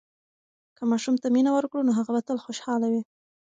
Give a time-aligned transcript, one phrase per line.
[0.77, 3.01] که ماشوم ته مینه ورکړو، نو هغه به تل خوشحاله وي.